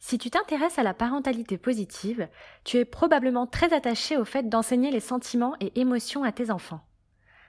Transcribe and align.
Si 0.00 0.16
tu 0.16 0.30
t'intéresses 0.30 0.78
à 0.78 0.82
la 0.82 0.94
parentalité 0.94 1.58
positive, 1.58 2.26
tu 2.64 2.78
es 2.78 2.84
probablement 2.86 3.46
très 3.46 3.72
attaché 3.72 4.16
au 4.16 4.24
fait 4.24 4.48
d'enseigner 4.48 4.90
les 4.90 4.98
sentiments 4.98 5.54
et 5.60 5.78
émotions 5.78 6.24
à 6.24 6.32
tes 6.32 6.50
enfants. 6.50 6.80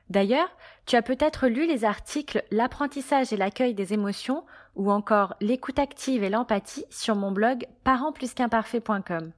D'ailleurs, 0.09 0.49
tu 0.85 0.97
as 0.97 1.01
peut-être 1.01 1.47
lu 1.47 1.65
les 1.65 1.85
articles 1.85 2.43
L'apprentissage 2.51 3.31
et 3.31 3.37
l'accueil 3.37 3.73
des 3.73 3.93
émotions 3.93 4.43
ou 4.75 4.91
encore 4.91 5.35
L'écoute 5.39 5.79
active 5.79 6.23
et 6.23 6.29
l'empathie 6.29 6.83
sur 6.89 7.15
mon 7.15 7.31
blog 7.31 7.65
parentplusqu'imparfait.com. 7.85 9.31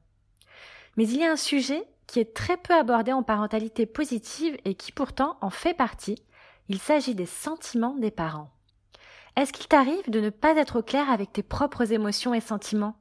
Mais 0.97 1.07
il 1.07 1.17
y 1.17 1.23
a 1.23 1.31
un 1.31 1.37
sujet 1.37 1.85
qui 2.07 2.19
est 2.19 2.33
très 2.33 2.57
peu 2.57 2.73
abordé 2.73 3.13
en 3.13 3.21
parentalité 3.21 3.85
positive 3.85 4.57
et 4.65 4.73
qui 4.73 4.91
pourtant 4.91 5.37
en 5.41 5.51
fait 5.51 5.75
partie. 5.75 6.23
Il 6.67 6.79
s'agit 6.79 7.13
des 7.13 7.27
sentiments 7.27 7.95
des 7.95 8.11
parents. 8.11 8.49
Est-ce 9.35 9.53
qu'il 9.53 9.67
t'arrive 9.67 10.09
de 10.09 10.19
ne 10.19 10.31
pas 10.31 10.57
être 10.57 10.79
au 10.79 10.83
clair 10.83 11.11
avec 11.11 11.31
tes 11.31 11.43
propres 11.43 11.91
émotions 11.91 12.33
et 12.33 12.41
sentiments? 12.41 12.95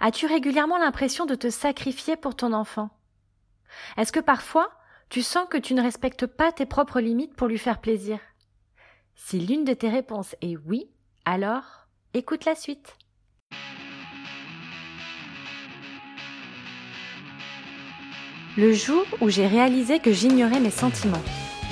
As-tu 0.00 0.26
régulièrement 0.26 0.78
l'impression 0.78 1.26
de 1.26 1.34
te 1.34 1.50
sacrifier 1.50 2.16
pour 2.16 2.36
ton 2.36 2.52
enfant? 2.52 2.90
Est-ce 3.96 4.12
que 4.12 4.20
parfois 4.20 4.70
tu 5.08 5.22
sens 5.22 5.46
que 5.48 5.58
tu 5.58 5.74
ne 5.74 5.82
respectes 5.82 6.26
pas 6.26 6.52
tes 6.52 6.66
propres 6.66 7.00
limites 7.00 7.34
pour 7.34 7.48
lui 7.48 7.58
faire 7.58 7.80
plaisir? 7.80 8.18
Si 9.14 9.38
l'une 9.38 9.64
de 9.64 9.74
tes 9.74 9.88
réponses 9.88 10.34
est 10.42 10.56
oui, 10.56 10.90
alors 11.24 11.86
écoute 12.14 12.44
la 12.44 12.54
suite. 12.54 12.96
Le 18.56 18.72
jour 18.72 19.04
où 19.20 19.30
j'ai 19.30 19.48
réalisé 19.48 19.98
que 19.98 20.12
j'ignorais 20.12 20.60
mes 20.60 20.70
sentiments. 20.70 21.22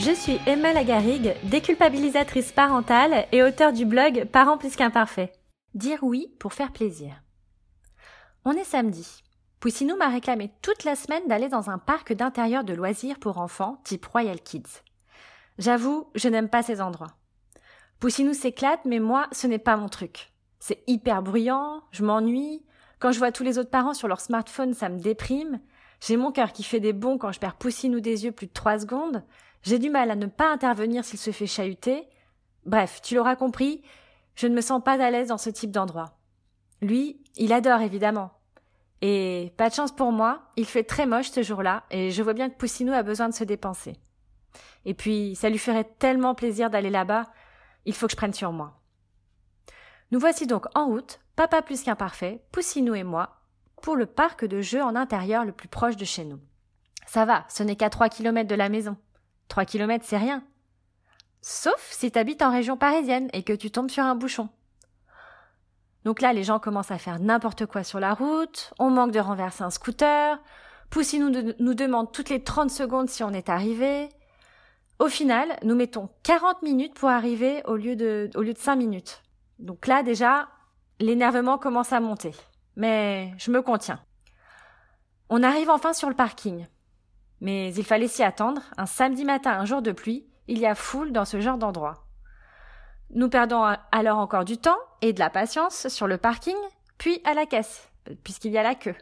Je 0.00 0.10
suis 0.10 0.40
Emma 0.46 0.72
Lagarigue, 0.72 1.34
déculpabilisatrice 1.44 2.50
parentale 2.50 3.26
et 3.30 3.42
auteur 3.44 3.72
du 3.72 3.84
blog 3.84 4.24
Parents 4.32 4.58
plus 4.58 4.74
qu'imparfaits. 4.74 5.32
Dire 5.74 5.98
oui 6.02 6.34
pour 6.40 6.54
faire 6.54 6.72
plaisir. 6.72 7.22
On 8.44 8.52
est 8.52 8.64
samedi. 8.64 9.22
Poussinou 9.60 9.96
m'a 9.96 10.08
réclamé 10.08 10.50
toute 10.62 10.82
la 10.82 10.96
semaine 10.96 11.28
d'aller 11.28 11.48
dans 11.48 11.70
un 11.70 11.78
parc 11.78 12.12
d'intérieur 12.12 12.64
de 12.64 12.74
loisirs 12.74 13.20
pour 13.20 13.38
enfants 13.38 13.80
type 13.84 14.04
Royal 14.04 14.40
Kids. 14.40 14.82
J'avoue, 15.58 16.08
je 16.16 16.28
n'aime 16.28 16.48
pas 16.48 16.64
ces 16.64 16.80
endroits. 16.80 17.14
Poussinou 18.00 18.34
s'éclate, 18.34 18.84
mais 18.84 18.98
moi, 18.98 19.28
ce 19.30 19.46
n'est 19.46 19.60
pas 19.60 19.76
mon 19.76 19.88
truc. 19.88 20.32
C'est 20.58 20.82
hyper 20.88 21.22
bruyant, 21.22 21.84
je 21.92 22.02
m'ennuie. 22.04 22.64
Quand 22.98 23.12
je 23.12 23.18
vois 23.18 23.30
tous 23.30 23.44
les 23.44 23.58
autres 23.58 23.70
parents 23.70 23.94
sur 23.94 24.08
leur 24.08 24.20
smartphone, 24.20 24.74
ça 24.74 24.88
me 24.88 24.98
déprime. 24.98 25.60
J'ai 26.00 26.16
mon 26.16 26.32
cœur 26.32 26.52
qui 26.52 26.64
fait 26.64 26.80
des 26.80 26.92
bons 26.92 27.18
quand 27.18 27.30
je 27.30 27.38
perds 27.38 27.54
Poussinou 27.54 28.00
des 28.00 28.24
yeux 28.24 28.32
plus 28.32 28.48
de 28.48 28.52
trois 28.52 28.80
secondes. 28.80 29.22
J'ai 29.62 29.78
du 29.78 29.88
mal 29.88 30.10
à 30.10 30.16
ne 30.16 30.26
pas 30.26 30.50
intervenir 30.50 31.04
s'il 31.04 31.20
se 31.20 31.30
fait 31.30 31.46
chahuter. 31.46 32.08
Bref, 32.66 33.00
tu 33.04 33.14
l'auras 33.14 33.36
compris, 33.36 33.82
je 34.34 34.48
ne 34.48 34.54
me 34.56 34.60
sens 34.60 34.82
pas 34.82 35.00
à 35.00 35.10
l'aise 35.12 35.28
dans 35.28 35.38
ce 35.38 35.50
type 35.50 35.70
d'endroit. 35.70 36.18
Lui, 36.82 37.22
il 37.36 37.52
adore 37.52 37.80
évidemment. 37.80 38.32
Et 39.00 39.52
pas 39.56 39.68
de 39.68 39.74
chance 39.74 39.92
pour 39.92 40.12
moi, 40.12 40.42
il 40.56 40.66
fait 40.66 40.84
très 40.84 41.06
moche 41.06 41.30
ce 41.30 41.42
jour-là, 41.42 41.84
et 41.90 42.10
je 42.10 42.22
vois 42.22 42.34
bien 42.34 42.50
que 42.50 42.56
Poussinou 42.56 42.92
a 42.92 43.02
besoin 43.02 43.28
de 43.28 43.34
se 43.34 43.44
dépenser. 43.44 43.96
Et 44.84 44.94
puis, 44.94 45.34
ça 45.36 45.48
lui 45.48 45.58
ferait 45.58 45.88
tellement 45.98 46.34
plaisir 46.34 46.70
d'aller 46.70 46.90
là-bas, 46.90 47.30
il 47.84 47.94
faut 47.94 48.06
que 48.06 48.12
je 48.12 48.16
prenne 48.16 48.34
sur 48.34 48.52
moi. 48.52 48.80
Nous 50.10 50.20
voici 50.20 50.46
donc 50.46 50.66
en 50.76 50.86
route, 50.86 51.20
papa 51.36 51.62
plus 51.62 51.82
qu'imparfait, 51.82 52.44
Poussinou 52.52 52.94
et 52.94 53.04
moi, 53.04 53.40
pour 53.80 53.96
le 53.96 54.06
parc 54.06 54.44
de 54.44 54.60
jeux 54.60 54.82
en 54.82 54.94
intérieur 54.96 55.44
le 55.44 55.52
plus 55.52 55.68
proche 55.68 55.96
de 55.96 56.04
chez 56.04 56.24
nous. 56.24 56.40
Ça 57.06 57.24
va, 57.24 57.44
ce 57.48 57.62
n'est 57.62 57.76
qu'à 57.76 57.90
trois 57.90 58.08
kilomètres 58.08 58.50
de 58.50 58.54
la 58.54 58.68
maison. 58.68 58.96
Trois 59.48 59.64
kilomètres, 59.64 60.04
c'est 60.06 60.18
rien. 60.18 60.44
Sauf 61.40 61.88
si 61.90 62.10
t'habites 62.10 62.42
en 62.42 62.52
région 62.52 62.76
parisienne 62.76 63.28
et 63.32 63.42
que 63.42 63.52
tu 63.52 63.70
tombes 63.70 63.90
sur 63.90 64.04
un 64.04 64.14
bouchon. 64.14 64.48
Donc 66.04 66.20
là, 66.20 66.32
les 66.32 66.42
gens 66.42 66.58
commencent 66.58 66.90
à 66.90 66.98
faire 66.98 67.20
n'importe 67.20 67.66
quoi 67.66 67.84
sur 67.84 68.00
la 68.00 68.14
route, 68.14 68.72
on 68.78 68.90
manque 68.90 69.12
de 69.12 69.20
renverser 69.20 69.62
un 69.62 69.70
scooter, 69.70 70.38
Poussy 70.92 71.18
nous, 71.18 71.74
demande 71.74 72.12
toutes 72.12 72.28
les 72.28 72.44
30 72.44 72.70
secondes 72.70 73.08
si 73.08 73.24
on 73.24 73.30
est 73.30 73.48
arrivé. 73.48 74.10
Au 74.98 75.08
final, 75.08 75.56
nous 75.62 75.74
mettons 75.74 76.10
40 76.22 76.60
minutes 76.60 76.92
pour 76.92 77.08
arriver 77.08 77.62
au 77.64 77.76
lieu 77.76 77.96
de, 77.96 78.28
au 78.34 78.42
lieu 78.42 78.52
de 78.52 78.58
5 78.58 78.76
minutes. 78.76 79.22
Donc 79.58 79.86
là, 79.86 80.02
déjà, 80.02 80.48
l'énervement 81.00 81.56
commence 81.56 81.94
à 81.94 82.00
monter. 82.00 82.34
Mais 82.76 83.32
je 83.38 83.50
me 83.50 83.62
contiens. 83.62 84.00
On 85.30 85.42
arrive 85.42 85.70
enfin 85.70 85.94
sur 85.94 86.10
le 86.10 86.14
parking. 86.14 86.66
Mais 87.40 87.72
il 87.72 87.84
fallait 87.84 88.06
s'y 88.06 88.22
attendre. 88.22 88.60
Un 88.76 88.84
samedi 88.84 89.24
matin, 89.24 89.52
un 89.52 89.64
jour 89.64 89.80
de 89.80 89.92
pluie, 89.92 90.26
il 90.46 90.58
y 90.58 90.66
a 90.66 90.74
foule 90.74 91.10
dans 91.10 91.24
ce 91.24 91.40
genre 91.40 91.56
d'endroit. 91.56 92.04
Nous 93.14 93.30
perdons 93.30 93.64
alors 93.92 94.18
encore 94.18 94.44
du 94.44 94.58
temps 94.58 94.78
et 95.02 95.12
de 95.12 95.18
la 95.18 95.30
patience 95.30 95.88
sur 95.88 96.06
le 96.06 96.16
parking, 96.16 96.56
puis 96.96 97.20
à 97.24 97.34
la 97.34 97.44
caisse, 97.44 97.90
puisqu'il 98.24 98.52
y 98.52 98.58
a 98.58 98.62
la 98.62 98.74
queue. 98.74 98.94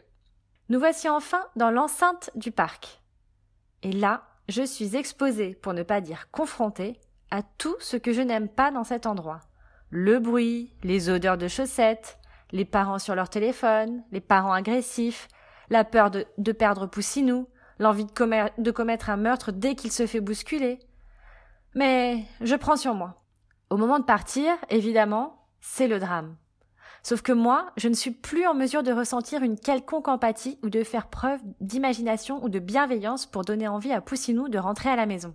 Nous 0.69 0.79
voici 0.79 1.07
enfin 1.07 1.45
dans 1.55 1.71
l'enceinte 1.71 2.31
du 2.35 2.51
parc. 2.51 3.01
Et 3.83 3.91
là, 3.91 4.23
je 4.49 4.63
suis 4.63 4.95
exposée, 4.95 5.55
pour 5.55 5.73
ne 5.73 5.83
pas 5.83 6.01
dire 6.01 6.29
confrontée, 6.31 6.99
à 7.29 7.41
tout 7.43 7.75
ce 7.79 7.97
que 7.97 8.11
je 8.11 8.21
n'aime 8.21 8.49
pas 8.49 8.71
dans 8.71 8.83
cet 8.83 9.05
endroit. 9.05 9.39
Le 9.89 10.19
bruit, 10.19 10.73
les 10.83 11.09
odeurs 11.09 11.37
de 11.37 11.47
chaussettes, 11.47 12.19
les 12.51 12.65
parents 12.65 12.99
sur 12.99 13.15
leur 13.15 13.29
téléphone, 13.29 14.03
les 14.11 14.21
parents 14.21 14.53
agressifs, 14.53 15.27
la 15.69 15.83
peur 15.83 16.11
de, 16.11 16.51
perdre 16.51 16.85
Poussinou, 16.85 17.47
l'envie 17.79 18.05
de 18.05 18.71
commettre 18.71 19.09
un 19.09 19.17
meurtre 19.17 19.51
dès 19.51 19.75
qu'il 19.75 19.91
se 19.91 20.05
fait 20.05 20.19
bousculer. 20.19 20.79
Mais 21.75 22.25
je 22.41 22.55
prends 22.55 22.75
sur 22.75 22.93
moi. 22.93 23.23
Au 23.69 23.77
moment 23.77 23.99
de 23.99 24.03
partir, 24.03 24.53
évidemment, 24.69 25.40
c'est 25.61 25.87
le 25.87 25.99
drame. 25.99 26.35
Sauf 27.03 27.21
que 27.21 27.31
moi, 27.31 27.71
je 27.77 27.87
ne 27.87 27.93
suis 27.93 28.11
plus 28.11 28.45
en 28.45 28.53
mesure 28.53 28.83
de 28.83 28.91
ressentir 28.91 29.41
une 29.41 29.59
quelconque 29.59 30.07
empathie 30.07 30.59
ou 30.61 30.69
de 30.69 30.83
faire 30.83 31.07
preuve 31.07 31.39
d'imagination 31.59 32.43
ou 32.43 32.49
de 32.49 32.59
bienveillance 32.59 33.25
pour 33.25 33.43
donner 33.43 33.67
envie 33.67 33.93
à 33.93 34.01
Poussinou 34.01 34.49
de 34.49 34.59
rentrer 34.59 34.89
à 34.89 34.95
la 34.95 35.07
maison. 35.07 35.33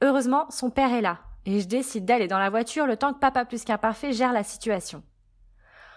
Heureusement, 0.00 0.46
son 0.50 0.70
père 0.70 0.92
est 0.92 1.02
là, 1.02 1.18
et 1.44 1.60
je 1.60 1.66
décide 1.66 2.04
d'aller 2.04 2.28
dans 2.28 2.38
la 2.38 2.50
voiture 2.50 2.86
le 2.86 2.96
temps 2.96 3.12
que 3.12 3.18
papa 3.18 3.44
plus 3.44 3.64
qu'imparfait 3.64 4.12
gère 4.12 4.32
la 4.32 4.44
situation. 4.44 5.02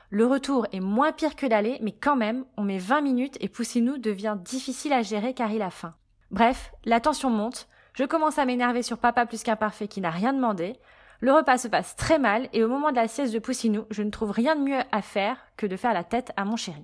Le 0.10 0.26
retour 0.26 0.68
est 0.74 0.82
moins 0.82 1.14
pire 1.14 1.38
que 1.38 1.46
l'aller, 1.46 1.78
mais 1.82 1.94
quand 1.94 2.18
même, 2.18 2.44
on 2.58 2.64
met 2.64 2.80
20 2.80 3.00
minutes 3.00 3.38
et 3.40 3.48
Poussinou 3.48 3.98
devient 3.98 4.36
difficile 4.38 4.92
à 4.92 5.04
gérer 5.04 5.34
car 5.34 5.52
il 5.52 5.62
a 5.62 5.70
faim. 5.70 5.94
Bref, 6.32 6.74
la 6.84 7.00
tension 7.00 7.30
monte, 7.30 7.70
je 7.94 8.04
commence 8.04 8.38
à 8.38 8.46
m'énerver 8.46 8.84
sur 8.84 8.98
papa 8.98 9.26
plus 9.26 9.44
qu'imparfait 9.44 9.88
qui 9.88 10.02
n'a 10.02 10.10
rien 10.10 10.34
demandé, 10.34 10.78
le 11.22 11.32
repas 11.32 11.60
se 11.60 11.68
passe 11.68 11.96
très 11.96 12.18
mal 12.18 12.50
et 12.52 12.64
au 12.64 12.68
moment 12.68 12.90
de 12.90 12.96
la 12.96 13.08
sieste 13.08 13.34
de 13.34 13.40
Poussinou, 13.40 13.86
je 13.92 14.02
ne 14.02 14.10
trouve 14.10 14.32
rien 14.32 14.56
de 14.56 14.62
mieux 14.62 14.82
à 14.92 15.04
faire 15.04 15.38
que 15.56 15.68
de 15.68 15.78
faire 15.78 15.94
la 15.94 16.04
tête 16.04 16.32
à 16.36 16.46
mon 16.46 16.56
chéri. 16.56 16.84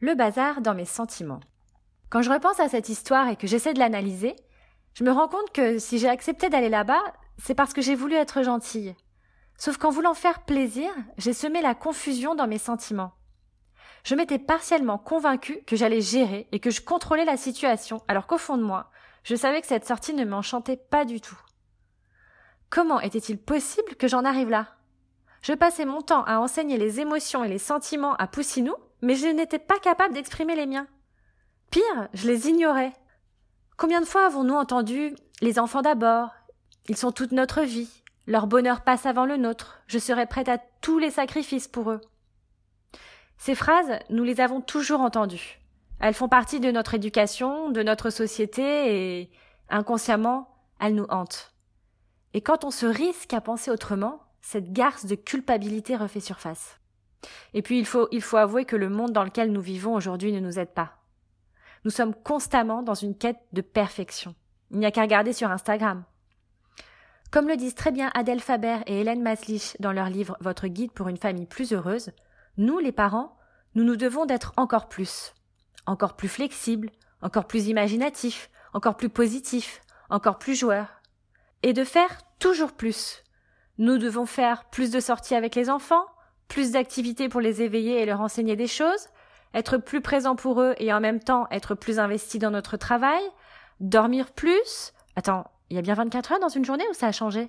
Le 0.00 0.16
bazar 0.16 0.60
dans 0.60 0.74
mes 0.74 0.84
sentiments. 0.84 1.40
Quand 2.10 2.22
je 2.22 2.30
repense 2.30 2.58
à 2.58 2.68
cette 2.68 2.88
histoire 2.88 3.28
et 3.28 3.36
que 3.36 3.46
j'essaie 3.46 3.72
de 3.72 3.78
l'analyser, 3.78 4.34
je 4.94 5.04
me 5.04 5.12
rends 5.12 5.28
compte 5.28 5.52
que 5.52 5.78
si 5.78 6.00
j'ai 6.00 6.08
accepté 6.08 6.48
d'aller 6.48 6.68
là-bas, 6.68 7.02
c'est 7.38 7.54
parce 7.54 7.72
que 7.72 7.80
j'ai 7.80 7.94
voulu 7.94 8.14
être 8.14 8.42
gentille. 8.42 8.96
Sauf 9.56 9.78
qu'en 9.78 9.90
voulant 9.90 10.14
faire 10.14 10.44
plaisir, 10.44 10.90
j'ai 11.16 11.32
semé 11.32 11.62
la 11.62 11.76
confusion 11.76 12.34
dans 12.34 12.48
mes 12.48 12.58
sentiments. 12.58 13.12
Je 14.04 14.16
m'étais 14.16 14.40
partiellement 14.40 14.98
convaincue 14.98 15.62
que 15.68 15.76
j'allais 15.76 16.00
gérer 16.00 16.48
et 16.50 16.58
que 16.58 16.70
je 16.70 16.80
contrôlais 16.80 17.24
la 17.24 17.36
situation, 17.36 18.02
alors 18.08 18.26
qu'au 18.26 18.38
fond 18.38 18.56
de 18.56 18.64
moi, 18.64 18.90
je 19.22 19.36
savais 19.36 19.60
que 19.60 19.68
cette 19.68 19.86
sortie 19.86 20.14
ne 20.14 20.24
m'enchantait 20.24 20.76
pas 20.76 21.04
du 21.04 21.20
tout. 21.20 21.38
Comment 22.72 23.00
était-il 23.00 23.36
possible 23.36 23.96
que 23.96 24.08
j'en 24.08 24.24
arrive 24.24 24.48
là? 24.48 24.66
Je 25.42 25.52
passais 25.52 25.84
mon 25.84 26.00
temps 26.00 26.24
à 26.24 26.38
enseigner 26.38 26.78
les 26.78 27.00
émotions 27.00 27.44
et 27.44 27.48
les 27.48 27.58
sentiments 27.58 28.14
à 28.14 28.26
Poussinou, 28.26 28.74
mais 29.02 29.14
je 29.14 29.26
n'étais 29.26 29.58
pas 29.58 29.78
capable 29.78 30.14
d'exprimer 30.14 30.56
les 30.56 30.64
miens. 30.64 30.86
Pire, 31.70 32.08
je 32.14 32.26
les 32.26 32.48
ignorais. 32.48 32.94
Combien 33.76 34.00
de 34.00 34.06
fois 34.06 34.24
avons-nous 34.24 34.54
entendu 34.54 35.14
les 35.42 35.58
enfants 35.58 35.82
d'abord 35.82 36.30
Ils 36.88 36.96
sont 36.96 37.12
toute 37.12 37.32
notre 37.32 37.60
vie. 37.60 37.90
Leur 38.26 38.46
bonheur 38.46 38.80
passe 38.80 39.04
avant 39.04 39.26
le 39.26 39.36
nôtre. 39.36 39.82
Je 39.86 39.98
serai 39.98 40.24
prête 40.24 40.48
à 40.48 40.56
tous 40.80 40.98
les 40.98 41.10
sacrifices 41.10 41.68
pour 41.68 41.90
eux. 41.90 42.00
Ces 43.36 43.54
phrases, 43.54 43.98
nous 44.08 44.24
les 44.24 44.40
avons 44.40 44.62
toujours 44.62 45.02
entendues. 45.02 45.60
Elles 46.00 46.14
font 46.14 46.28
partie 46.28 46.58
de 46.58 46.70
notre 46.70 46.94
éducation, 46.94 47.68
de 47.68 47.82
notre 47.82 48.08
société 48.08 49.20
et, 49.20 49.30
inconsciemment, 49.68 50.48
elles 50.80 50.94
nous 50.94 51.06
hantent. 51.10 51.51
Et 52.34 52.40
quand 52.40 52.64
on 52.64 52.70
se 52.70 52.86
risque 52.86 53.34
à 53.34 53.40
penser 53.40 53.70
autrement, 53.70 54.22
cette 54.40 54.72
garce 54.72 55.06
de 55.06 55.14
culpabilité 55.14 55.96
refait 55.96 56.20
surface. 56.20 56.78
Et 57.54 57.62
puis 57.62 57.78
il 57.78 57.86
faut, 57.86 58.08
il 58.10 58.22
faut 58.22 58.36
avouer 58.36 58.64
que 58.64 58.76
le 58.76 58.88
monde 58.88 59.12
dans 59.12 59.24
lequel 59.24 59.52
nous 59.52 59.60
vivons 59.60 59.94
aujourd'hui 59.94 60.32
ne 60.32 60.40
nous 60.40 60.58
aide 60.58 60.72
pas. 60.72 60.98
Nous 61.84 61.90
sommes 61.90 62.14
constamment 62.14 62.82
dans 62.82 62.94
une 62.94 63.16
quête 63.16 63.40
de 63.52 63.60
perfection. 63.60 64.34
Il 64.70 64.78
n'y 64.78 64.86
a 64.86 64.90
qu'à 64.90 65.02
regarder 65.02 65.32
sur 65.32 65.50
Instagram. 65.50 66.04
Comme 67.30 67.48
le 67.48 67.56
disent 67.56 67.74
très 67.74 67.92
bien 67.92 68.10
Adèle 68.14 68.40
Faber 68.40 68.78
et 68.86 69.00
Hélène 69.00 69.22
Maslich 69.22 69.76
dans 69.80 69.92
leur 69.92 70.08
livre 70.08 70.36
Votre 70.40 70.68
guide 70.68 70.92
pour 70.92 71.08
une 71.08 71.16
famille 71.16 71.46
plus 71.46 71.72
heureuse, 71.72 72.12
nous, 72.56 72.78
les 72.78 72.92
parents, 72.92 73.36
nous 73.74 73.84
nous 73.84 73.96
devons 73.96 74.26
d'être 74.26 74.52
encore 74.56 74.88
plus. 74.88 75.34
Encore 75.86 76.16
plus 76.16 76.28
flexibles, 76.28 76.90
encore 77.22 77.46
plus 77.46 77.68
imaginatifs, 77.68 78.50
encore 78.74 78.96
plus 78.96 79.08
positifs, 79.08 79.80
encore 80.10 80.38
plus 80.38 80.54
joueurs 80.54 81.01
et 81.62 81.72
de 81.72 81.84
faire 81.84 82.22
toujours 82.38 82.72
plus. 82.72 83.22
Nous 83.78 83.98
devons 83.98 84.26
faire 84.26 84.66
plus 84.66 84.90
de 84.90 85.00
sorties 85.00 85.34
avec 85.34 85.54
les 85.54 85.70
enfants, 85.70 86.04
plus 86.48 86.72
d'activités 86.72 87.28
pour 87.28 87.40
les 87.40 87.62
éveiller 87.62 88.00
et 88.00 88.06
leur 88.06 88.20
enseigner 88.20 88.56
des 88.56 88.66
choses, 88.66 89.08
être 89.54 89.78
plus 89.78 90.00
présent 90.00 90.36
pour 90.36 90.60
eux 90.60 90.74
et 90.78 90.92
en 90.92 91.00
même 91.00 91.20
temps 91.20 91.46
être 91.50 91.74
plus 91.74 91.98
investi 91.98 92.38
dans 92.38 92.50
notre 92.50 92.76
travail, 92.76 93.22
dormir 93.80 94.32
plus. 94.32 94.92
Attends, 95.16 95.50
il 95.70 95.76
y 95.76 95.78
a 95.78 95.82
bien 95.82 95.94
24 95.94 96.32
heures 96.32 96.40
dans 96.40 96.48
une 96.48 96.64
journée 96.64 96.88
ou 96.90 96.94
ça 96.94 97.08
a 97.08 97.12
changé? 97.12 97.48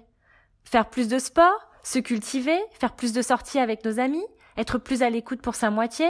Faire 0.63 0.89
plus 0.89 1.07
de 1.07 1.19
sport, 1.19 1.69
se 1.83 2.00
cultiver, 2.00 2.57
faire 2.80 2.95
plus 2.95 3.13
de 3.13 3.21
sorties 3.21 3.60
avec 3.60 3.83
nos 3.83 4.00
amis, 4.00 4.25
être 4.57 4.77
plus 4.77 5.04
à 5.04 5.10
l'écoute 5.10 5.42
pour 5.42 5.56
sa 5.56 5.69
moitié, 5.69 6.10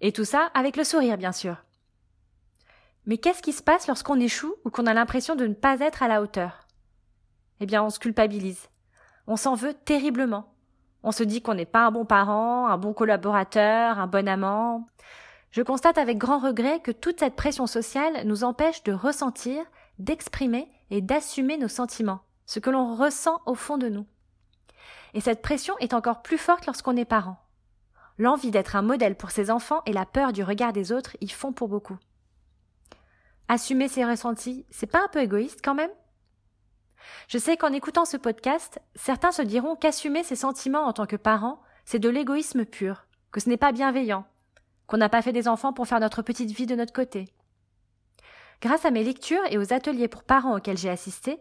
et 0.00 0.12
tout 0.12 0.24
ça 0.24 0.50
avec 0.54 0.76
le 0.76 0.84
sourire 0.84 1.16
bien 1.16 1.32
sûr. 1.32 1.56
Mais 3.06 3.16
qu'est-ce 3.16 3.42
qui 3.42 3.54
se 3.54 3.62
passe 3.62 3.86
lorsqu'on 3.86 4.20
échoue 4.20 4.54
ou 4.64 4.70
qu'on 4.70 4.86
a 4.86 4.92
l'impression 4.92 5.34
de 5.34 5.46
ne 5.46 5.54
pas 5.54 5.80
être 5.80 6.02
à 6.02 6.08
la 6.08 6.20
hauteur? 6.20 6.67
Eh 7.60 7.66
bien, 7.66 7.82
on 7.82 7.90
se 7.90 7.98
culpabilise. 7.98 8.68
On 9.26 9.36
s'en 9.36 9.54
veut 9.54 9.74
terriblement. 9.74 10.52
On 11.02 11.12
se 11.12 11.22
dit 11.22 11.42
qu'on 11.42 11.54
n'est 11.54 11.66
pas 11.66 11.86
un 11.86 11.90
bon 11.90 12.04
parent, 12.04 12.66
un 12.66 12.78
bon 12.78 12.92
collaborateur, 12.92 13.98
un 13.98 14.06
bon 14.06 14.28
amant. 14.28 14.88
Je 15.50 15.62
constate 15.62 15.98
avec 15.98 16.18
grand 16.18 16.38
regret 16.38 16.80
que 16.80 16.90
toute 16.90 17.20
cette 17.20 17.36
pression 17.36 17.66
sociale 17.66 18.26
nous 18.26 18.44
empêche 18.44 18.82
de 18.82 18.92
ressentir, 18.92 19.64
d'exprimer 19.98 20.70
et 20.90 21.00
d'assumer 21.00 21.56
nos 21.56 21.68
sentiments, 21.68 22.20
ce 22.46 22.58
que 22.58 22.70
l'on 22.70 22.94
ressent 22.96 23.40
au 23.46 23.54
fond 23.54 23.78
de 23.78 23.88
nous. 23.88 24.06
Et 25.14 25.20
cette 25.20 25.42
pression 25.42 25.76
est 25.78 25.94
encore 25.94 26.22
plus 26.22 26.38
forte 26.38 26.66
lorsqu'on 26.66 26.96
est 26.96 27.04
parent. 27.04 27.38
L'envie 28.18 28.50
d'être 28.50 28.76
un 28.76 28.82
modèle 28.82 29.16
pour 29.16 29.30
ses 29.30 29.50
enfants 29.50 29.82
et 29.86 29.92
la 29.92 30.04
peur 30.04 30.32
du 30.32 30.42
regard 30.42 30.72
des 30.72 30.92
autres 30.92 31.16
y 31.20 31.28
font 31.28 31.52
pour 31.52 31.68
beaucoup. 31.68 31.96
Assumer 33.48 33.88
ses 33.88 34.04
ressentis, 34.04 34.66
c'est 34.70 34.90
pas 34.90 35.02
un 35.02 35.08
peu 35.08 35.20
égoïste 35.20 35.60
quand 35.64 35.74
même? 35.74 35.90
Je 37.28 37.38
sais 37.38 37.56
qu'en 37.56 37.72
écoutant 37.72 38.04
ce 38.04 38.16
podcast, 38.16 38.80
certains 38.94 39.32
se 39.32 39.42
diront 39.42 39.76
qu'assumer 39.76 40.22
ses 40.22 40.36
sentiments 40.36 40.86
en 40.86 40.92
tant 40.92 41.06
que 41.06 41.16
parent, 41.16 41.60
c'est 41.84 41.98
de 41.98 42.08
l'égoïsme 42.08 42.64
pur, 42.64 43.06
que 43.32 43.40
ce 43.40 43.48
n'est 43.48 43.56
pas 43.56 43.72
bienveillant, 43.72 44.26
qu'on 44.86 44.96
n'a 44.96 45.08
pas 45.08 45.22
fait 45.22 45.32
des 45.32 45.48
enfants 45.48 45.72
pour 45.72 45.86
faire 45.86 46.00
notre 46.00 46.22
petite 46.22 46.50
vie 46.50 46.66
de 46.66 46.74
notre 46.74 46.92
côté. 46.92 47.28
Grâce 48.60 48.84
à 48.84 48.90
mes 48.90 49.04
lectures 49.04 49.44
et 49.50 49.58
aux 49.58 49.72
ateliers 49.72 50.08
pour 50.08 50.24
parents 50.24 50.56
auxquels 50.56 50.78
j'ai 50.78 50.90
assisté, 50.90 51.38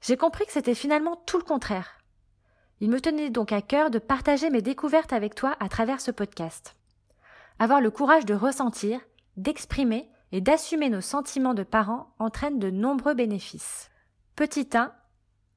j'ai 0.00 0.16
compris 0.16 0.46
que 0.46 0.52
c'était 0.52 0.74
finalement 0.74 1.16
tout 1.26 1.38
le 1.38 1.44
contraire. 1.44 1.98
Il 2.80 2.90
me 2.90 3.00
tenait 3.00 3.30
donc 3.30 3.52
à 3.52 3.62
cœur 3.62 3.90
de 3.90 3.98
partager 3.98 4.50
mes 4.50 4.62
découvertes 4.62 5.12
avec 5.12 5.34
toi 5.34 5.56
à 5.60 5.68
travers 5.68 6.00
ce 6.00 6.10
podcast. 6.10 6.76
Avoir 7.58 7.80
le 7.80 7.90
courage 7.90 8.26
de 8.26 8.34
ressentir, 8.34 9.00
d'exprimer 9.36 10.08
et 10.32 10.40
d'assumer 10.40 10.90
nos 10.90 11.00
sentiments 11.00 11.54
de 11.54 11.62
parents 11.62 12.12
entraîne 12.18 12.58
de 12.58 12.70
nombreux 12.70 13.14
bénéfices. 13.14 13.90
Petit 14.36 14.68
1. 14.74 14.92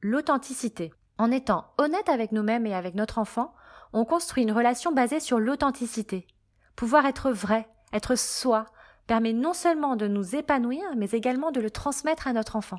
L'authenticité. 0.02 0.94
En 1.18 1.32
étant 1.32 1.74
honnête 1.80 2.10
avec 2.10 2.32
nous-mêmes 2.32 2.68
et 2.68 2.76
avec 2.76 2.94
notre 2.94 3.18
enfant, 3.18 3.56
on 3.92 4.06
construit 4.06 4.44
une 4.44 4.52
relation 4.52 4.92
basée 4.92 5.20
sur 5.20 5.40
l'authenticité. 5.40 6.28
Pouvoir 6.76 7.08
être 7.08 7.32
vrai, 7.32 7.68
être 7.92 8.14
soi, 8.14 8.68
permet 9.08 9.34
non 9.34 9.54
seulement 9.56 9.96
de 9.96 10.08
nous 10.08 10.36
épanouir, 10.36 10.84
mais 10.96 11.10
également 11.10 11.50
de 11.50 11.60
le 11.60 11.72
transmettre 11.72 12.28
à 12.28 12.34
notre 12.34 12.56
enfant. 12.56 12.78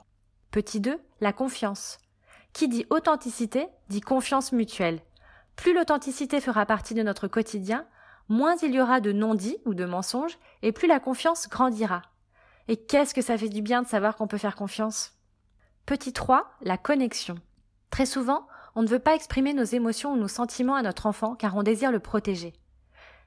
Petit 0.53 0.79
2. 0.79 1.01
La 1.21 1.33
confiance. 1.33 1.99
Qui 2.53 2.69
dit 2.69 2.87
authenticité 2.91 3.67
dit 3.89 4.01
confiance 4.01 4.53
mutuelle. 4.53 5.01
Plus 5.57 5.75
l'authenticité 5.75 6.41
fera 6.41 6.65
partie 6.65 6.95
de 6.95 7.03
notre 7.03 7.27
quotidien, 7.27 7.89
moins 8.29 8.55
il 8.63 8.73
y 8.73 8.81
aura 8.81 9.01
de 9.01 9.11
non-dits 9.11 9.59
ou 9.65 9.75
de 9.75 9.85
mensonges, 9.85 10.39
et 10.63 10.71
plus 10.71 10.87
la 10.87 11.01
confiance 11.01 11.49
grandira. 11.49 12.03
Et 12.69 12.77
qu'est-ce 12.77 13.15
que 13.15 13.23
ça 13.23 13.37
fait 13.37 13.49
du 13.49 13.63
bien 13.63 13.83
de 13.83 13.89
savoir 13.89 14.15
qu'on 14.15 14.29
peut 14.29 14.39
faire 14.39 14.55
confiance? 14.55 15.18
Petit 15.89 16.13
3, 16.13 16.47
la 16.61 16.77
connexion. 16.77 17.37
Très 17.89 18.05
souvent, 18.05 18.47
on 18.75 18.83
ne 18.83 18.89
veut 18.89 18.99
pas 18.99 19.15
exprimer 19.15 19.55
nos 19.55 19.65
émotions 19.65 20.13
ou 20.13 20.17
nos 20.19 20.29
sentiments 20.29 20.75
à 20.75 20.83
notre 20.83 21.07
enfant 21.07 21.35
car 21.35 21.57
on 21.57 21.63
désire 21.63 21.91
le 21.91 21.99
protéger. 21.99 22.53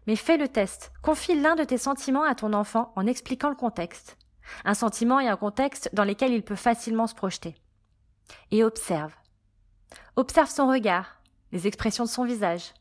Mais 0.05 0.15
fais 0.15 0.37
le 0.37 0.47
test. 0.47 0.91
Confie 1.01 1.33
l'un 1.33 1.55
de 1.55 1.63
tes 1.63 1.79
sentiments 1.79 2.21
à 2.21 2.35
ton 2.35 2.53
enfant 2.53 2.93
en 2.95 3.07
expliquant 3.07 3.49
le 3.49 3.55
contexte. 3.55 4.15
Un 4.63 4.75
sentiment 4.75 5.19
et 5.19 5.27
un 5.27 5.37
contexte 5.37 5.89
dans 5.93 6.03
lesquels 6.03 6.33
il 6.33 6.43
peut 6.43 6.55
facilement 6.55 7.07
se 7.07 7.15
projeter. 7.15 7.55
Et 8.51 8.63
observe. 8.63 9.15
Observe 10.15 10.51
son 10.51 10.67
regard, 10.67 11.19
les 11.51 11.65
expressions 11.65 12.03
de 12.03 12.09
son 12.09 12.25
visage. 12.25 12.75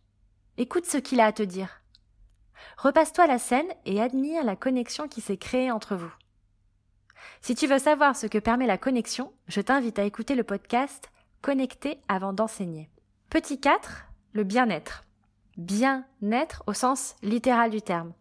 Écoute 0.58 0.84
ce 0.84 0.98
qu'il 0.98 1.20
a 1.20 1.24
à 1.24 1.32
te 1.32 1.42
dire. 1.42 1.80
Repasse-toi 2.76 3.26
la 3.26 3.38
scène 3.38 3.72
et 3.86 4.02
admire 4.02 4.44
la 4.44 4.56
connexion 4.56 5.08
qui 5.08 5.22
s'est 5.22 5.38
créée 5.38 5.70
entre 5.70 5.96
vous. 5.96 6.12
Si 7.40 7.54
tu 7.54 7.66
veux 7.66 7.78
savoir 7.78 8.16
ce 8.16 8.26
que 8.26 8.38
permet 8.38 8.66
la 8.66 8.78
connexion, 8.78 9.32
je 9.48 9.60
t'invite 9.60 9.98
à 9.98 10.04
écouter 10.04 10.34
le 10.34 10.44
podcast 10.44 11.10
Connecter 11.42 12.00
avant 12.08 12.32
d'enseigner. 12.32 12.90
Petit 13.30 13.60
4, 13.60 14.06
le 14.32 14.44
bien-être. 14.44 15.04
Bien-être 15.56 16.62
au 16.66 16.74
sens 16.74 17.16
littéral 17.22 17.70
du 17.70 17.82
terme. 17.82 18.12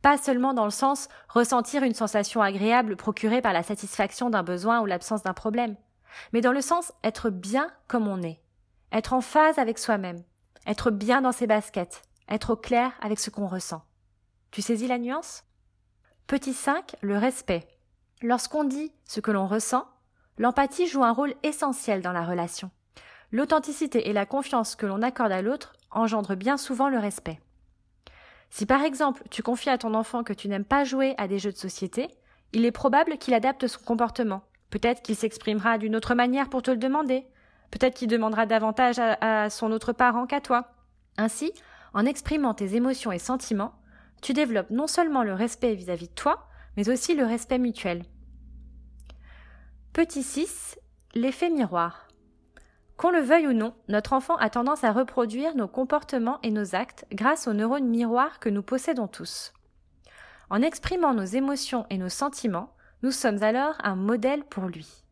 Pas 0.00 0.18
seulement 0.18 0.54
dans 0.54 0.64
le 0.64 0.70
sens 0.70 1.08
ressentir 1.28 1.82
une 1.82 1.94
sensation 1.94 2.42
agréable 2.42 2.96
procurée 2.96 3.40
par 3.40 3.52
la 3.52 3.62
satisfaction 3.62 4.30
d'un 4.30 4.42
besoin 4.42 4.80
ou 4.80 4.86
l'absence 4.86 5.22
d'un 5.22 5.32
problème, 5.32 5.76
mais 6.32 6.40
dans 6.40 6.52
le 6.52 6.60
sens 6.60 6.92
être 7.02 7.30
bien 7.30 7.68
comme 7.88 8.06
on 8.06 8.22
est, 8.22 8.40
être 8.92 9.12
en 9.12 9.20
phase 9.20 9.58
avec 9.58 9.78
soi-même, 9.78 10.22
être 10.66 10.90
bien 10.90 11.22
dans 11.22 11.32
ses 11.32 11.46
baskets, 11.46 12.02
être 12.28 12.50
au 12.50 12.56
clair 12.56 12.92
avec 13.00 13.18
ce 13.18 13.30
qu'on 13.30 13.46
ressent. 13.46 13.82
Tu 14.50 14.62
saisis 14.62 14.88
la 14.88 14.98
nuance? 14.98 15.44
Petit 16.26 16.54
5, 16.54 16.96
le 17.00 17.18
respect. 17.18 17.66
Lorsqu'on 18.24 18.64
dit 18.64 18.90
ce 19.04 19.20
que 19.20 19.30
l'on 19.30 19.46
ressent, 19.46 19.86
l'empathie 20.38 20.86
joue 20.86 21.04
un 21.04 21.12
rôle 21.12 21.34
essentiel 21.42 22.00
dans 22.00 22.10
la 22.10 22.24
relation. 22.24 22.70
L'authenticité 23.32 24.08
et 24.08 24.14
la 24.14 24.24
confiance 24.24 24.76
que 24.76 24.86
l'on 24.86 25.02
accorde 25.02 25.30
à 25.30 25.42
l'autre 25.42 25.74
engendrent 25.90 26.34
bien 26.34 26.56
souvent 26.56 26.88
le 26.88 26.98
respect. 26.98 27.38
Si 28.48 28.64
par 28.64 28.80
exemple 28.80 29.24
tu 29.30 29.42
confies 29.42 29.68
à 29.68 29.76
ton 29.76 29.92
enfant 29.92 30.24
que 30.24 30.32
tu 30.32 30.48
n'aimes 30.48 30.64
pas 30.64 30.84
jouer 30.84 31.14
à 31.18 31.28
des 31.28 31.38
jeux 31.38 31.52
de 31.52 31.58
société, 31.58 32.08
il 32.54 32.64
est 32.64 32.72
probable 32.72 33.18
qu'il 33.18 33.34
adapte 33.34 33.66
son 33.66 33.80
comportement. 33.84 34.40
Peut-être 34.70 35.02
qu'il 35.02 35.16
s'exprimera 35.16 35.76
d'une 35.76 35.94
autre 35.94 36.14
manière 36.14 36.48
pour 36.48 36.62
te 36.62 36.70
le 36.70 36.78
demander. 36.78 37.26
Peut-être 37.70 37.94
qu'il 37.94 38.08
demandera 38.08 38.46
davantage 38.46 38.98
à, 38.98 39.50
son 39.50 39.70
autre 39.70 39.92
parent 39.92 40.26
qu'à 40.26 40.40
toi. 40.40 40.72
Ainsi, 41.18 41.52
en 41.92 42.06
exprimant 42.06 42.54
tes 42.54 42.74
émotions 42.74 43.12
et 43.12 43.18
sentiments, 43.18 43.74
tu 44.22 44.32
développes 44.32 44.70
non 44.70 44.86
seulement 44.86 45.24
le 45.24 45.34
respect 45.34 45.74
vis-à-vis 45.74 46.08
de 46.08 46.14
toi, 46.14 46.48
mais 46.78 46.88
aussi 46.88 47.14
le 47.14 47.26
respect 47.26 47.58
mutuel. 47.58 48.02
Petit 49.94 50.24
6. 50.24 50.76
L'effet 51.14 51.50
miroir. 51.50 52.08
Qu'on 52.96 53.12
le 53.12 53.20
veuille 53.20 53.46
ou 53.46 53.52
non, 53.52 53.76
notre 53.86 54.12
enfant 54.12 54.34
a 54.38 54.50
tendance 54.50 54.82
à 54.82 54.90
reproduire 54.90 55.54
nos 55.54 55.68
comportements 55.68 56.40
et 56.42 56.50
nos 56.50 56.74
actes 56.74 57.06
grâce 57.12 57.46
aux 57.46 57.52
neurones 57.52 57.86
miroirs 57.86 58.40
que 58.40 58.48
nous 58.48 58.64
possédons 58.64 59.06
tous. 59.06 59.52
En 60.50 60.62
exprimant 60.62 61.14
nos 61.14 61.22
émotions 61.22 61.86
et 61.90 61.98
nos 61.98 62.08
sentiments, 62.08 62.74
nous 63.04 63.12
sommes 63.12 63.44
alors 63.44 63.76
un 63.84 63.94
modèle 63.94 64.42
pour 64.42 64.64
lui. 64.64 65.04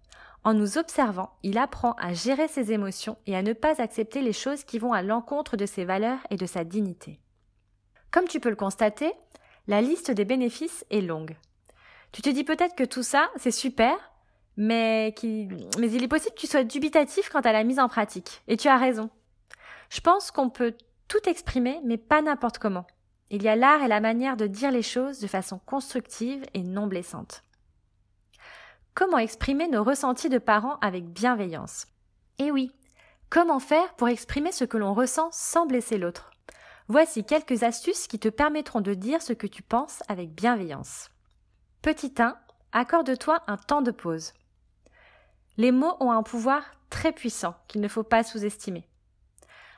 En 0.43 0.53
nous 0.53 0.79
observant, 0.79 1.39
il 1.45 1.59
apprend 1.59 1.93
à 1.93 2.13
gérer 2.13 2.49
ses 2.49 2.73
émotions 2.73 3.19
et 3.27 3.37
à 3.37 3.43
ne 3.43 3.53
pas 3.53 3.81
accepter 3.81 4.21
les 4.21 4.33
choses 4.33 4.65
qui 4.65 4.81
vont 4.81 4.93
à 4.93 5.03
l'encontre 5.03 5.57
de 5.57 5.65
ses 5.65 5.85
valeurs 5.85 6.19
et 6.31 6.37
de 6.37 6.47
sa 6.47 6.65
dignité. 6.65 7.21
Comme 8.11 8.27
tu 8.27 8.41
peux 8.41 8.51
le 8.51 8.57
constater, 8.57 9.13
la 9.69 9.81
liste 9.81 10.11
des 10.11 10.25
bénéfices 10.25 10.85
est 10.91 11.03
longue. 11.03 11.37
Tu 12.11 12.21
te 12.21 12.31
dis 12.31 12.43
peut-être 12.43 12.75
que 12.75 12.83
tout 12.83 13.05
ça, 13.05 13.31
c'est 13.37 13.53
super, 13.53 14.12
mais, 14.57 15.15
mais 15.79 15.91
il 15.91 16.03
est 16.03 16.09
possible 16.09 16.35
que 16.35 16.41
tu 16.41 16.47
sois 16.47 16.65
dubitatif 16.65 17.29
quant 17.31 17.41
à 17.41 17.53
la 17.53 17.65
mise 17.65 17.79
en 17.79 17.89
pratique. 17.89 18.43
Et 18.49 18.57
tu 18.57 18.69
as 18.69 18.77
raison. 18.77 19.11
Je 19.91 20.01
pense 20.01 20.31
qu'on 20.31 20.51
peut 20.51 20.75
tout 21.09 21.29
exprimer, 21.29 21.81
mais 21.85 21.99
pas 21.99 22.23
n'importe 22.23 22.59
comment. 22.59 22.87
Il 23.31 23.43
y 23.43 23.49
a 23.49 23.57
l'art 23.57 23.83
et 23.83 23.89
la 23.89 24.01
manière 24.01 24.37
de 24.37 24.47
dire 24.47 24.71
les 24.71 24.83
choses 24.83 25.19
de 25.19 25.27
façon 25.27 25.59
constructive 25.59 26.45
et 26.55 26.63
non 26.63 26.87
blessante. 26.87 27.43
Comment 28.95 29.19
exprimer 29.19 29.69
nos 29.69 29.85
ressentis 29.85 30.29
de 30.29 30.39
parents 30.39 30.77
avec 30.81 31.07
bienveillance? 31.07 31.87
Eh 32.39 32.51
oui, 32.51 32.75
comment 33.31 33.59
faire 33.59 33.95
pour 33.95 34.09
exprimer 34.09 34.53
ce 34.53 34.65
que 34.65 34.77
l'on 34.77 34.93
ressent 34.93 35.31
sans 35.33 35.67
blesser 35.67 35.97
l'autre? 35.97 36.31
Voici 36.89 37.25
quelques 37.25 37.63
astuces 37.63 38.07
qui 38.07 38.19
te 38.19 38.29
permettront 38.29 38.83
de 38.83 38.93
dire 38.93 39.23
ce 39.23 39.33
que 39.33 39.47
tu 39.47 39.63
penses 39.63 40.03
avec 40.09 40.35
bienveillance. 40.35 41.11
Petit 41.81 42.13
1, 42.19 42.37
accorde-toi 42.73 43.43
un 43.47 43.57
temps 43.57 43.83
de 43.83 43.93
pause. 43.93 44.35
Les 45.57 45.73
mots 45.73 45.97
ont 46.01 46.13
un 46.13 46.23
pouvoir 46.23 46.63
très 46.91 47.13
puissant 47.13 47.55
qu'il 47.69 47.81
ne 47.81 47.89
faut 47.89 48.03
pas 48.03 48.23
sous-estimer. 48.23 48.89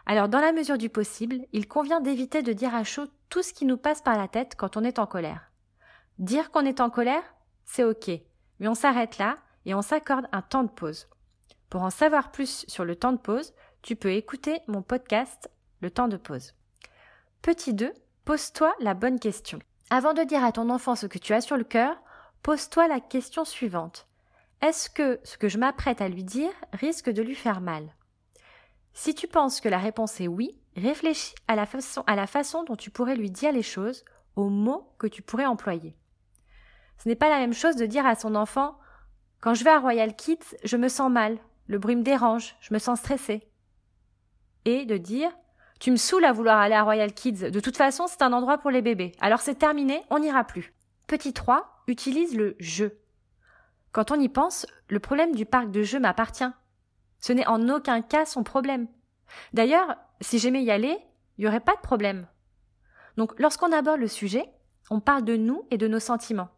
Alors, 0.07 0.29
dans 0.29 0.41
la 0.41 0.53
mesure 0.53 0.79
du 0.79 0.91
possible, 0.91 1.41
il 1.53 1.67
convient 1.67 2.01
d'éviter 2.01 2.43
de 2.43 2.53
dire 2.53 2.75
à 2.75 2.85
chaud 2.85 3.07
tout 3.29 3.43
ce 3.43 3.53
qui 3.53 3.65
nous 3.65 3.79
passe 3.79 4.03
par 4.03 4.19
la 4.19 4.29
tête 4.29 4.55
quand 4.57 4.77
on 4.77 4.85
est 4.85 4.99
en 4.99 5.07
colère. 5.07 5.51
Dire 6.19 6.51
qu'on 6.51 6.67
est 6.67 6.81
en 6.81 6.91
colère, 6.91 7.23
c'est 7.65 7.85
ok, 7.85 8.11
mais 8.61 8.69
on 8.69 8.75
s'arrête 8.75 9.19
là 9.19 9.39
et 9.65 9.75
on 9.75 9.83
s'accorde 9.83 10.29
un 10.33 10.43
temps 10.43 10.63
de 10.63 10.71
pause. 10.71 11.09
Pour 11.71 11.83
en 11.83 11.91
savoir 11.91 12.31
plus 12.31 12.65
sur 12.69 12.85
le 12.85 12.97
temps 12.97 13.13
de 13.13 13.19
pause, 13.19 13.55
tu 13.83 13.97
peux 13.97 14.13
écouter 14.13 14.61
mon 14.69 14.83
podcast 14.83 15.51
Le 15.81 15.91
temps 15.91 16.09
de 16.09 16.17
pause. 16.17 16.55
Petit 17.43 17.75
2, 17.75 17.93
pose-toi 18.25 18.75
la 18.81 18.95
bonne 18.95 19.19
question. 19.19 19.59
Avant 19.91 20.15
de 20.15 20.23
dire 20.23 20.45
à 20.45 20.53
ton 20.53 20.71
enfant 20.71 20.95
ce 20.95 21.07
que 21.07 21.19
tu 21.19 21.33
as 21.33 21.41
sur 21.41 21.57
le 21.57 21.65
cœur, 21.65 21.97
pose-toi 22.43 22.89
la 22.89 23.01
question 23.01 23.45
suivante. 23.45 24.07
Est-ce 24.65 24.89
que 24.89 25.21
ce 25.25 25.37
que 25.37 25.51
je 25.51 25.59
m'apprête 25.59 26.01
à 26.01 26.09
lui 26.09 26.25
dire 26.25 26.51
risque 26.73 27.11
de 27.11 27.21
lui 27.21 27.35
faire 27.35 27.61
mal? 27.61 27.95
Si 28.95 29.15
tu 29.15 29.29
penses 29.29 29.61
que 29.61 29.69
la 29.69 29.77
réponse 29.77 30.23
est 30.23 30.27
oui, 30.27 30.59
réfléchis 30.75 31.35
à 31.49 31.55
la, 31.55 31.67
façon, 31.67 32.03
à 32.07 32.17
la 32.17 32.27
façon 32.27 32.65
dont 32.65 32.75
tu 32.75 32.91
pourrais 32.91 33.15
lui 33.15 33.31
dire 33.31 33.53
les 33.53 33.63
choses, 33.63 34.07
aux 34.37 34.49
mots 34.49 34.91
que 34.99 35.07
tu 35.07 35.21
pourrais 35.21 35.45
employer. 35.45 35.95
Ce 36.97 37.07
n'est 37.07 37.15
pas 37.15 37.29
la 37.29 37.41
même 37.41 37.53
chose 37.53 37.77
de 37.77 37.85
dire 37.85 38.07
à 38.07 38.15
son 38.15 38.35
enfant 38.35 38.79
Quand 39.43 39.53
je 39.53 39.65
vais 39.65 39.71
à 39.71 39.81
Royal 39.81 40.17
Kids, 40.17 40.57
je 40.65 40.79
me 40.79 40.89
sens 40.89 41.11
mal, 41.13 41.37
le 41.67 41.79
bruit 41.79 41.97
me 41.97 42.03
dérange, 42.03 42.57
je 42.61 42.73
me 42.73 42.79
sens 42.79 43.01
stressé. 43.01 43.47
Et 44.65 44.87
de 44.87 44.97
dire 44.97 45.31
Tu 45.79 45.91
me 45.91 45.97
saoules 45.97 46.25
à 46.25 46.33
vouloir 46.33 46.59
aller 46.59 46.75
à 46.75 46.85
Royal 46.85 47.13
Kids, 47.13 47.51
de 47.51 47.61
toute 47.61 47.77
façon 47.77 48.07
c'est 48.07 48.23
un 48.23 48.33
endroit 48.33 48.57
pour 48.57 48.71
les 48.71 48.81
bébés, 48.81 49.13
alors 49.21 49.43
c'est 49.43 49.57
terminé, 49.57 50.01
on 50.09 50.21
n'ira 50.21 50.43
plus. 50.45 50.73
Petit 51.07 51.35
3 51.35 51.83
utilise 51.87 52.35
le 52.35 52.57
je. 52.61 52.87
Quand 53.95 54.11
on 54.11 54.19
y 54.19 54.29
pense, 54.29 54.67
le 54.89 54.99
problème 54.99 55.37
du 55.37 55.47
parc 55.47 55.71
de 55.71 55.85
jeux 55.85 56.01
m'appartient. 56.01 56.51
Ce 57.21 57.33
n'est 57.33 57.47
en 57.47 57.69
aucun 57.69 58.03
cas 58.03 58.27
son 58.27 58.43
problème. 58.43 58.89
D'ailleurs, 59.53 59.95
si 60.21 60.41
j'aimais 60.41 60.65
y 60.65 60.73
aller, 60.73 60.99
il 61.39 61.43
n'y 61.43 61.47
aurait 61.47 61.61
pas 61.61 61.77
de 61.77 61.81
problème. 61.81 62.27
Donc, 63.17 63.39
lorsqu'on 63.39 63.71
aborde 63.71 64.01
le 64.01 64.09
sujet, 64.09 64.53
on 64.91 64.99
parle 64.99 65.25
de 65.25 65.37
nous 65.37 65.65
et 65.71 65.79
de 65.79 65.87
nos 65.87 66.01
sentiments. 66.01 66.49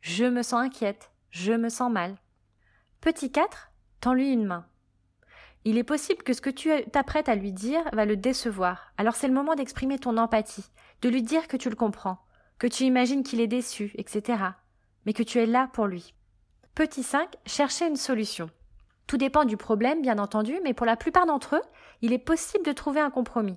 Je 0.00 0.26
me 0.26 0.42
sens 0.42 0.60
inquiète, 0.60 1.10
je 1.30 1.52
me 1.52 1.70
sens 1.70 1.90
mal. 1.90 2.18
Petit 3.00 3.32
4, 3.32 3.72
tends-lui 4.00 4.30
une 4.30 4.46
main. 4.46 4.64
Il 5.64 5.78
est 5.78 5.84
possible 5.84 6.22
que 6.22 6.34
ce 6.34 6.40
que 6.40 6.50
tu 6.50 6.70
t'apprêtes 6.92 7.28
à 7.28 7.34
lui 7.34 7.52
dire 7.52 7.82
va 7.94 8.04
le 8.04 8.16
décevoir. 8.16 8.92
Alors 8.96 9.16
c'est 9.16 9.26
le 9.26 9.34
moment 9.34 9.56
d'exprimer 9.56 9.98
ton 9.98 10.16
empathie, 10.18 10.70
de 11.02 11.08
lui 11.08 11.24
dire 11.24 11.48
que 11.48 11.56
tu 11.56 11.68
le 11.68 11.74
comprends, 11.74 12.20
que 12.60 12.68
tu 12.68 12.84
imagines 12.84 13.24
qu'il 13.24 13.40
est 13.40 13.48
déçu, 13.48 13.90
etc. 13.96 14.38
Mais 15.04 15.14
que 15.14 15.24
tu 15.24 15.38
es 15.38 15.46
là 15.46 15.68
pour 15.72 15.88
lui. 15.88 16.14
Petit 16.76 17.02
5, 17.02 17.36
chercher 17.46 17.86
une 17.86 17.96
solution. 17.96 18.50
Tout 19.06 19.16
dépend 19.16 19.46
du 19.46 19.56
problème, 19.56 20.02
bien 20.02 20.18
entendu, 20.18 20.60
mais 20.62 20.74
pour 20.74 20.84
la 20.84 20.96
plupart 20.96 21.24
d'entre 21.24 21.56
eux, 21.56 21.62
il 22.02 22.12
est 22.12 22.18
possible 22.18 22.66
de 22.66 22.72
trouver 22.72 23.00
un 23.00 23.08
compromis. 23.08 23.56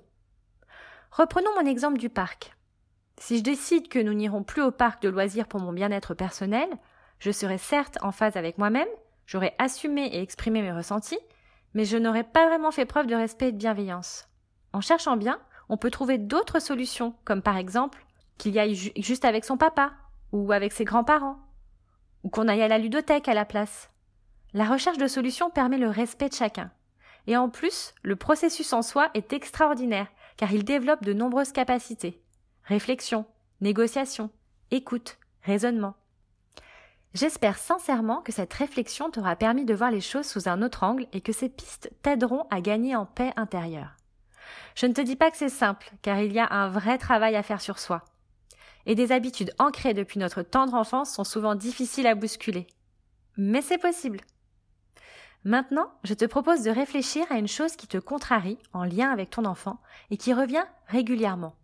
Reprenons 1.10 1.50
mon 1.54 1.66
exemple 1.66 1.98
du 1.98 2.08
parc. 2.08 2.56
Si 3.18 3.36
je 3.36 3.42
décide 3.42 3.88
que 3.88 3.98
nous 3.98 4.14
n'irons 4.14 4.42
plus 4.42 4.62
au 4.62 4.70
parc 4.70 5.02
de 5.02 5.10
loisirs 5.10 5.48
pour 5.48 5.60
mon 5.60 5.74
bien-être 5.74 6.14
personnel, 6.14 6.70
je 7.18 7.30
serai 7.30 7.58
certes 7.58 7.98
en 8.00 8.10
phase 8.10 8.38
avec 8.38 8.56
moi-même, 8.56 8.88
j'aurai 9.26 9.54
assumé 9.58 10.06
et 10.06 10.22
exprimé 10.22 10.62
mes 10.62 10.72
ressentis, 10.72 11.20
mais 11.74 11.84
je 11.84 11.98
n'aurai 11.98 12.24
pas 12.24 12.46
vraiment 12.46 12.70
fait 12.70 12.86
preuve 12.86 13.06
de 13.06 13.14
respect 13.14 13.48
et 13.48 13.52
de 13.52 13.58
bienveillance. 13.58 14.30
En 14.72 14.80
cherchant 14.80 15.18
bien, 15.18 15.38
on 15.68 15.76
peut 15.76 15.90
trouver 15.90 16.16
d'autres 16.16 16.58
solutions, 16.58 17.14
comme 17.26 17.42
par 17.42 17.58
exemple 17.58 18.02
qu'il 18.38 18.54
y 18.54 18.58
aille 18.58 18.76
juste 18.96 19.26
avec 19.26 19.44
son 19.44 19.58
papa, 19.58 19.92
ou 20.32 20.52
avec 20.52 20.72
ses 20.72 20.86
grands-parents, 20.86 21.38
ou 22.24 22.28
qu'on 22.28 22.48
aille 22.48 22.62
à 22.62 22.68
la 22.68 22.78
ludothèque 22.78 23.28
à 23.28 23.34
la 23.34 23.44
place. 23.44 23.90
La 24.52 24.64
recherche 24.64 24.98
de 24.98 25.06
solutions 25.06 25.50
permet 25.50 25.78
le 25.78 25.88
respect 25.88 26.28
de 26.28 26.34
chacun. 26.34 26.70
Et 27.26 27.36
en 27.36 27.48
plus, 27.48 27.94
le 28.02 28.16
processus 28.16 28.72
en 28.72 28.82
soi 28.82 29.10
est 29.14 29.32
extraordinaire, 29.32 30.08
car 30.36 30.52
il 30.52 30.64
développe 30.64 31.04
de 31.04 31.12
nombreuses 31.12 31.52
capacités. 31.52 32.20
Réflexion, 32.64 33.26
négociation, 33.60 34.30
écoute, 34.70 35.18
raisonnement. 35.42 35.94
J'espère 37.12 37.58
sincèrement 37.58 38.22
que 38.22 38.32
cette 38.32 38.54
réflexion 38.54 39.10
t'aura 39.10 39.34
permis 39.34 39.64
de 39.64 39.74
voir 39.74 39.90
les 39.90 40.00
choses 40.00 40.26
sous 40.26 40.48
un 40.48 40.62
autre 40.62 40.84
angle 40.84 41.06
et 41.12 41.20
que 41.20 41.32
ces 41.32 41.48
pistes 41.48 41.90
t'aideront 42.02 42.46
à 42.50 42.60
gagner 42.60 42.94
en 42.94 43.04
paix 43.04 43.32
intérieure. 43.36 43.96
Je 44.76 44.86
ne 44.86 44.92
te 44.92 45.00
dis 45.00 45.16
pas 45.16 45.30
que 45.30 45.36
c'est 45.36 45.48
simple, 45.48 45.90
car 46.02 46.20
il 46.20 46.32
y 46.32 46.38
a 46.38 46.52
un 46.52 46.68
vrai 46.68 46.98
travail 46.98 47.34
à 47.34 47.42
faire 47.42 47.60
sur 47.60 47.78
soi. 47.78 48.04
Et 48.86 48.94
des 48.94 49.12
habitudes 49.12 49.52
ancrées 49.58 49.94
depuis 49.94 50.18
notre 50.18 50.42
tendre 50.42 50.74
enfance 50.74 51.12
sont 51.12 51.24
souvent 51.24 51.54
difficiles 51.54 52.06
à 52.06 52.14
bousculer. 52.14 52.66
Mais 53.36 53.62
c'est 53.62 53.78
possible. 53.78 54.20
Maintenant, 55.44 55.90
je 56.04 56.14
te 56.14 56.26
propose 56.26 56.62
de 56.62 56.70
réfléchir 56.70 57.24
à 57.30 57.38
une 57.38 57.48
chose 57.48 57.76
qui 57.76 57.86
te 57.86 57.96
contrarie 57.96 58.58
en 58.72 58.84
lien 58.84 59.10
avec 59.10 59.30
ton 59.30 59.46
enfant 59.46 59.80
et 60.10 60.16
qui 60.16 60.34
revient 60.34 60.64
régulièrement. 60.86 61.54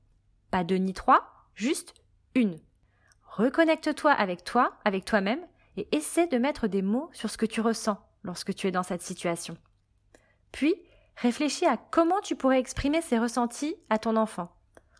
Pas 0.50 0.64
deux 0.64 0.76
ni 0.76 0.94
trois, 0.94 1.28
juste 1.54 1.94
une. 2.34 2.58
Reconnecte-toi 3.24 4.12
avec 4.12 4.44
toi, 4.44 4.72
avec 4.84 5.04
toi-même, 5.04 5.44
et 5.76 5.94
essaie 5.94 6.26
de 6.26 6.38
mettre 6.38 6.68
des 6.68 6.80
mots 6.80 7.10
sur 7.12 7.28
ce 7.28 7.36
que 7.36 7.44
tu 7.44 7.60
ressens 7.60 7.98
lorsque 8.22 8.54
tu 8.54 8.66
es 8.66 8.70
dans 8.70 8.82
cette 8.82 9.02
situation. 9.02 9.58
Puis, 10.52 10.74
réfléchis 11.16 11.66
à 11.66 11.76
comment 11.76 12.20
tu 12.20 12.34
pourrais 12.34 12.58
exprimer 12.58 13.02
ces 13.02 13.18
ressentis 13.18 13.76
à 13.90 13.98
ton 13.98 14.16
enfant, 14.16 14.50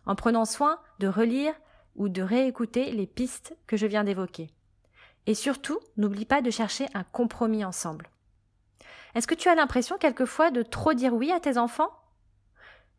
en 0.05 0.13
prenant 0.13 0.45
soin 0.45 0.79
de 0.99 1.07
relire 1.07 1.55
ou 1.97 2.09
de 2.09 2.21
réécouter 2.21 2.91
les 2.91 3.07
pistes 3.07 3.55
que 3.67 3.77
je 3.77 3.87
viens 3.87 4.03
d'évoquer. 4.03 4.49
Et 5.25 5.33
surtout, 5.33 5.79
n'oublie 5.97 6.25
pas 6.25 6.41
de 6.41 6.49
chercher 6.49 6.87
un 6.93 7.03
compromis 7.03 7.65
ensemble. 7.65 8.09
Est-ce 9.15 9.27
que 9.27 9.35
tu 9.35 9.49
as 9.49 9.55
l'impression 9.55 9.97
quelquefois 9.97 10.51
de 10.51 10.63
trop 10.63 10.93
dire 10.93 11.13
oui 11.13 11.31
à 11.31 11.39
tes 11.39 11.57
enfants? 11.57 11.91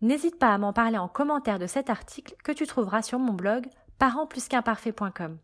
N'hésite 0.00 0.38
pas 0.38 0.52
à 0.52 0.58
m'en 0.58 0.72
parler 0.72 0.98
en 0.98 1.08
commentaire 1.08 1.58
de 1.58 1.66
cet 1.66 1.90
article 1.90 2.34
que 2.44 2.52
tu 2.52 2.66
trouveras 2.66 3.02
sur 3.02 3.18
mon 3.18 3.32
blog 3.32 3.66
parentsplusqu'imparfait.com. 3.98 5.38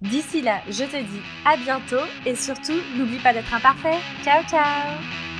D'ici 0.00 0.40
là, 0.40 0.60
je 0.68 0.84
te 0.84 0.96
dis 0.96 1.22
à 1.44 1.56
bientôt 1.56 2.06
et 2.24 2.34
surtout, 2.34 2.80
n'oublie 2.96 3.20
pas 3.20 3.34
d'être 3.34 3.52
imparfait. 3.52 3.98
Ciao 4.22 4.42
ciao 4.44 5.37